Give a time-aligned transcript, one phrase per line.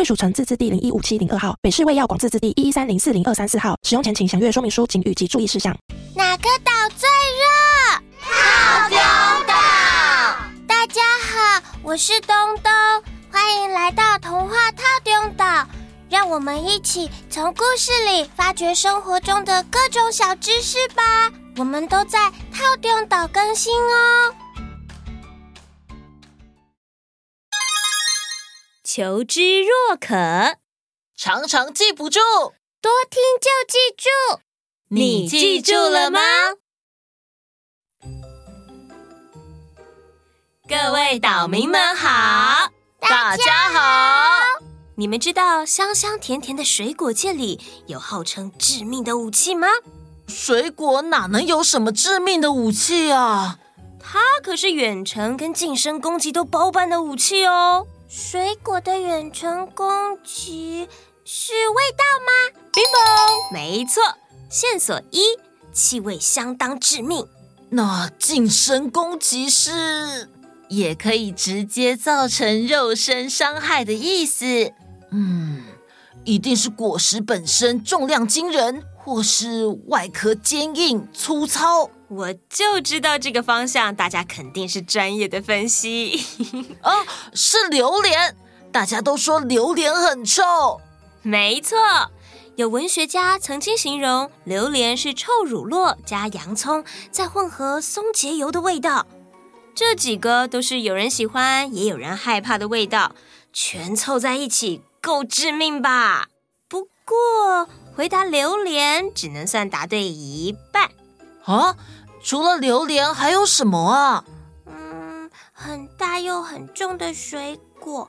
[0.00, 3.76] 贵属城自治地零一五七零二号，北市卫药广自治地一一三零四零二三四号。
[3.82, 5.76] 使用前请详阅说明书、及注意事项。
[6.16, 8.00] 哪个岛最热？
[8.22, 8.96] 套丁
[9.46, 9.54] 岛。
[10.66, 12.72] 大家好，我是东东，
[13.30, 15.66] 欢迎来到童话套丁岛。
[16.08, 21.30] 让我们一起从故事里发掘生活中的各种小知识吧。
[21.58, 22.18] 我们都在
[22.50, 24.34] 套丁岛更新哦。
[28.92, 30.56] 求知若渴，
[31.16, 32.18] 常常记不住，
[32.82, 34.40] 多听就记住。
[34.88, 36.20] 你记住了吗？
[40.68, 44.58] 各位岛民们好，大家好。
[44.96, 49.68] 你们知道香香甜甜的水果界里有号称致命的武器吗？
[50.26, 53.60] 水果哪能有什么致命的武器啊？
[54.00, 57.86] 它可是远程跟近身攻击都包办的武器哦。
[58.12, 60.88] 水果的远程攻击
[61.24, 64.02] 是味道吗？Bingo，没错。
[64.50, 65.38] 线索一，
[65.72, 67.24] 气味相当致命。
[67.68, 70.28] 那近身攻击是，
[70.68, 74.72] 也可以直接造成肉身伤害的意思。
[75.12, 75.62] 嗯，
[76.24, 81.90] 一定是果实本身重量惊人，或是外壳坚硬粗糙。
[82.08, 86.24] 我就知道这个方向，大家肯定是专业的分析。
[86.82, 86.90] 哦，
[87.32, 88.36] 是榴莲，
[88.72, 90.80] 大家都说榴莲很臭。
[91.22, 91.78] 没错，
[92.56, 99.06] 有文学家曾经形容榴莲是臭乳酪加洋葱再混合松节油的味道。
[99.72, 103.14] 这几个都是有人喜欢也有人害怕的味道，
[103.52, 106.28] 全凑在一起，够致命吧？
[106.68, 107.68] 不过
[108.00, 110.90] 回答榴莲只能算答对一半。
[111.44, 111.76] 啊？
[112.22, 114.24] 除了榴莲还有什么啊？
[114.64, 118.08] 嗯，很大又很重的水果，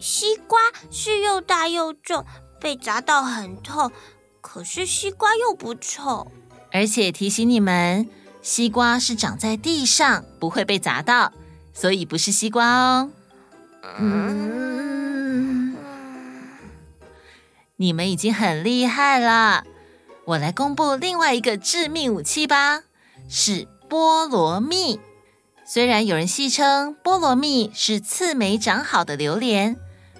[0.00, 0.58] 西瓜
[0.90, 2.26] 是又大又重，
[2.60, 3.92] 被砸到很痛。
[4.40, 6.26] 可是西瓜又不臭。
[6.72, 8.08] 而且提醒你们，
[8.42, 11.32] 西瓜是长在地上，不会被砸到，
[11.72, 13.10] 所以不是西瓜哦。
[13.96, 14.89] 嗯，
[17.80, 19.64] 你们已经很厉害了。
[20.26, 22.82] 我来公布另外一个致命武器吧。
[23.26, 25.00] 是菠萝蜜，
[25.64, 29.78] 虽然有人戏称菠萝蜜是刺没长好的榴莲，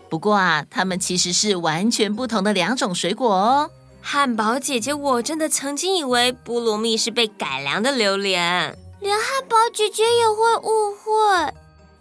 [0.08, 3.70] 不过啊，它们其实是完全不同的两种水果哦。
[4.00, 11.52] 汉堡姐姐，我真的曾经以为菠萝蜜是被改良的榴莲，连汉堡姐姐也会误会，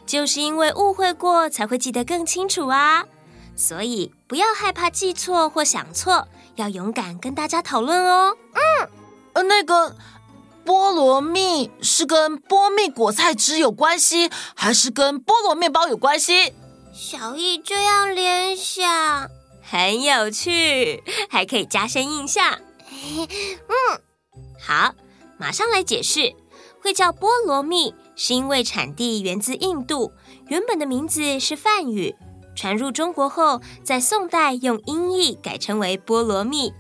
[0.06, 3.04] 就是因为误会过才会记得更清楚啊。
[3.60, 8.38] 所以不要害怕记错或想错，要勇敢跟大家讨论哦。
[8.54, 8.90] 嗯，
[9.34, 9.98] 呃，那个。
[10.66, 16.54] 菠萝蜜是跟波蜜果菜汁有关系，还是跟菠萝面包有关系？
[16.94, 19.28] 小易这样联想，
[19.64, 22.60] 很有趣，还可以加深印象。
[22.92, 24.02] 嗯，
[24.62, 24.94] 好，
[25.40, 26.36] 马上来解释。
[26.82, 30.14] 会叫菠萝蜜，是因为产地源自印度，
[30.50, 32.16] 原本的名字是梵语，
[32.60, 36.74] 传入中国后，在宋代用音译改称为菠萝蜜。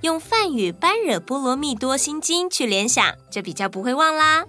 [0.00, 4.44] 用梵语般若波罗蜜多心经去联想，就比较不会忘啦。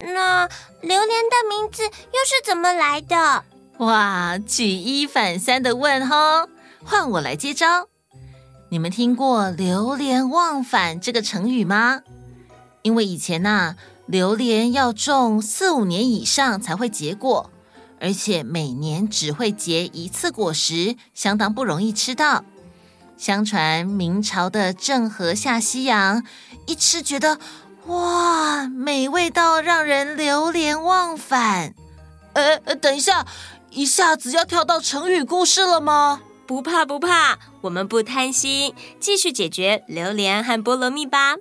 [0.00, 0.48] 那
[0.80, 1.90] 榴莲的名字又
[2.26, 3.44] 是怎么来的？
[3.78, 6.48] 哇，举一反三的问吼，
[6.84, 7.86] 换我来接招。
[8.68, 12.00] 你们听过“流连忘返”这个成语吗？
[12.82, 17.48] 因为以前呐、榴莲要种四五年以上才会结果，
[18.00, 22.44] 而且每年只会结一次果实，相当不容易吃到。
[23.16, 26.24] 相传明朝的郑和下西洋，
[26.66, 27.38] 一吃觉得
[27.86, 31.74] 哇，美味到让人流连忘返。
[32.32, 33.26] 呃，等一下，
[33.70, 36.22] 一下子要跳到成语故事了吗？
[36.46, 41.36] 不怕不怕，我们不贪心，继续解决榴莲和菠萝蜜吧。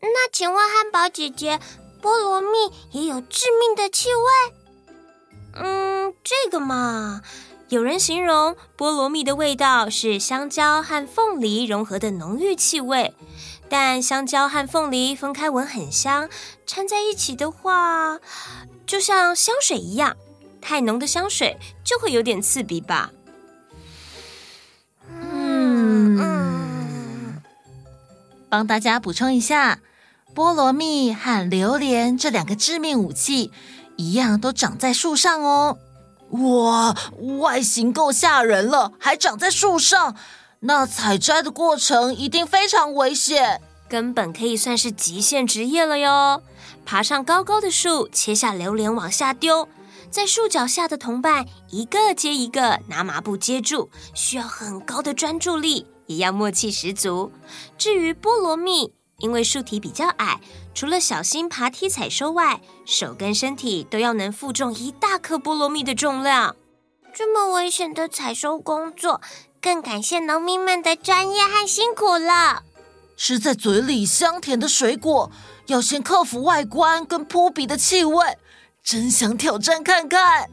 [0.00, 1.58] 那请问汉堡姐姐，
[2.00, 2.48] 菠萝蜜
[2.92, 4.63] 也有致命的气味？
[5.54, 7.22] 嗯这个嘛
[7.68, 13.14] 有人形容菠萝蜜的味道是香蕉和凤梨融合的浓郁气味
[13.68, 16.28] 但香蕉和凤梨分开闻很香
[16.66, 18.18] 掺在一起的话
[18.86, 20.16] 就像香水一样
[20.60, 23.12] 太浓的香水就会有点刺鼻吧。
[25.10, 27.42] 嗯嗯。
[28.48, 29.80] 帮大家补充一下
[30.34, 33.52] 菠萝蜜和榴莲这两个致命武器
[33.96, 35.78] 一样，都长在树上哦。
[36.30, 36.96] 哇，
[37.40, 40.16] 外形够吓人了，还长在树上，
[40.60, 46.42] 那采摘的过程一定非常危险，根本可以算是极限职业了哟。
[46.84, 49.68] 爬上高高的树，切下榴莲往下丢，
[50.10, 57.30] 在树脚下的同伴一个接一个拿麻布接住，需要很高的专注力，也要默契十足。
[57.78, 60.40] 至于菠萝蜜，因为树体比较矮，
[60.74, 66.56] 除了小心爬梯采收外，手跟身体都要能负重一大颗菠萝蜜的重量。
[67.14, 69.20] 这么危险的采收工作，
[69.60, 72.64] 更感谢农民们的专业和辛苦了。
[73.16, 75.30] 吃在嘴里香甜的水果，
[75.66, 78.36] 要先克服外观跟扑鼻的气味，
[78.82, 80.50] 真想挑战看看。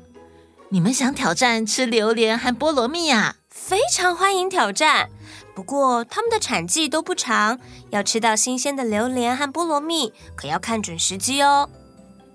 [0.70, 3.38] 你们想挑战吃榴莲和菠萝蜜呀？
[3.50, 5.10] 非常欢迎挑战，
[5.54, 7.60] 不过它们的产季都不长，
[7.90, 11.70] 要吃到新鲜的榴莲和菠萝蜜，可要看准时机哦。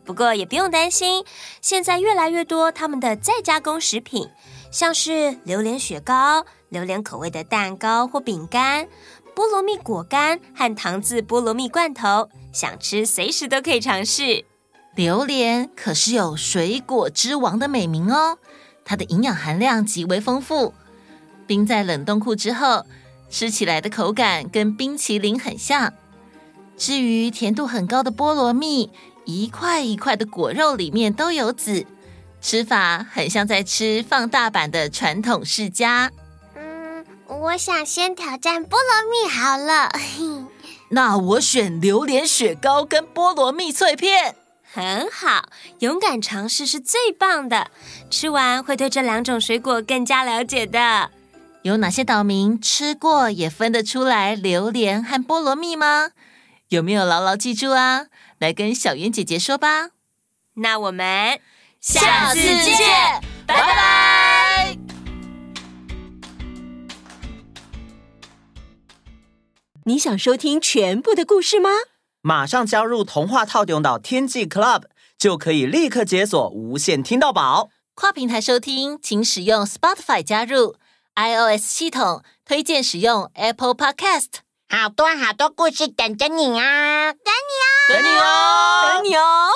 [0.05, 1.25] 不过也不用担心，
[1.61, 4.29] 现在越来越多他们的再加工食品，
[4.71, 8.87] 像是榴莲雪糕、榴莲口味的蛋糕或饼干。
[9.35, 14.45] 菠萝蜜果干和糖渍菠萝蜜罐头，想吃随时都可以尝试。
[14.95, 18.39] 榴莲可是有“水果之王”的美名哦，
[18.85, 20.73] 它的营养含量极为丰富。
[21.47, 22.87] 冰在冷冻库之后，
[23.29, 25.93] 吃起来的口感跟冰淇淋很像。
[26.77, 28.91] 至于甜度很高的菠萝蜜，
[29.25, 31.87] 一块一块的果肉里面都有籽，
[32.41, 36.11] 吃法很像在吃放大版的传统世家。
[36.55, 37.05] 嗯。
[37.29, 39.91] 我想先挑战菠萝蜜好了。
[40.91, 44.37] 那我选榴莲雪糕跟菠萝蜜脆片。
[44.63, 45.49] 很好，
[45.81, 47.71] 勇敢尝试是最棒的。
[48.11, 51.11] 吃完会对这两种水果更加了解的。
[51.67, 56.11] 有哪些岛民吃过也分得出来榴莲和菠萝蜜吗？
[56.69, 58.07] 有没有牢牢记住啊？
[58.39, 59.89] 来跟小圆姐姐说吧。
[60.59, 61.41] 那我们
[61.81, 64.79] 下次见，拜拜。
[69.87, 71.71] 你想收听全部的故事吗？
[72.23, 74.85] 马上加入童话套用岛天际 Club，
[75.19, 77.71] 就可以立刻解锁无限听到宝。
[77.97, 80.77] 跨平台收听，请使用 Spotify 加入
[81.17, 84.27] iOS 系统，推荐使用 Apple Podcast。
[84.69, 87.13] 好多好多故事等着你啊！
[87.13, 89.49] 等你哦，等你哦，等你哦。